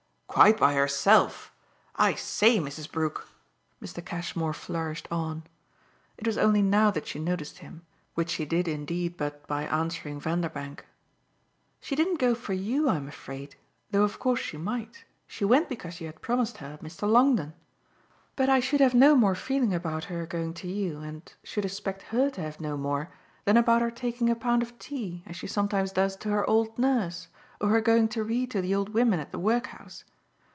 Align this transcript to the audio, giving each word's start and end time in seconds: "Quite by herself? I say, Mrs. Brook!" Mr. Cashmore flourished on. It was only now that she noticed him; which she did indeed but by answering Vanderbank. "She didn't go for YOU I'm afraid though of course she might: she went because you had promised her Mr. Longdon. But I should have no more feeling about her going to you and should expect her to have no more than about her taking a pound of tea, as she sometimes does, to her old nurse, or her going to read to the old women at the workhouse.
"Quite 0.33 0.57
by 0.57 0.75
herself? 0.75 1.53
I 1.97 2.13
say, 2.13 2.57
Mrs. 2.57 2.89
Brook!" 2.89 3.27
Mr. 3.83 4.03
Cashmore 4.03 4.53
flourished 4.53 5.09
on. 5.11 5.43
It 6.17 6.25
was 6.25 6.37
only 6.37 6.61
now 6.61 6.89
that 6.89 7.05
she 7.05 7.19
noticed 7.19 7.57
him; 7.57 7.85
which 8.15 8.29
she 8.29 8.45
did 8.45 8.65
indeed 8.65 9.17
but 9.17 9.45
by 9.45 9.65
answering 9.65 10.21
Vanderbank. 10.21 10.85
"She 11.81 11.97
didn't 11.97 12.17
go 12.17 12.33
for 12.33 12.53
YOU 12.53 12.87
I'm 12.87 13.09
afraid 13.09 13.57
though 13.91 14.03
of 14.03 14.19
course 14.19 14.39
she 14.39 14.55
might: 14.55 15.03
she 15.27 15.43
went 15.43 15.67
because 15.67 15.99
you 15.99 16.07
had 16.07 16.21
promised 16.21 16.59
her 16.59 16.79
Mr. 16.81 17.11
Longdon. 17.11 17.53
But 18.37 18.47
I 18.47 18.61
should 18.61 18.79
have 18.79 18.93
no 18.95 19.15
more 19.17 19.35
feeling 19.35 19.73
about 19.73 20.05
her 20.05 20.25
going 20.25 20.53
to 20.63 20.67
you 20.69 20.99
and 21.01 21.29
should 21.43 21.65
expect 21.65 22.03
her 22.03 22.29
to 22.31 22.39
have 22.41 22.61
no 22.61 22.77
more 22.77 23.11
than 23.43 23.57
about 23.57 23.81
her 23.81 23.91
taking 23.91 24.29
a 24.29 24.35
pound 24.37 24.63
of 24.63 24.79
tea, 24.79 25.23
as 25.25 25.35
she 25.35 25.47
sometimes 25.47 25.91
does, 25.91 26.15
to 26.15 26.29
her 26.29 26.49
old 26.49 26.79
nurse, 26.79 27.27
or 27.59 27.67
her 27.67 27.81
going 27.81 28.07
to 28.07 28.23
read 28.23 28.49
to 28.51 28.61
the 28.61 28.73
old 28.73 28.93
women 28.93 29.19
at 29.19 29.33
the 29.33 29.37
workhouse. 29.37 30.05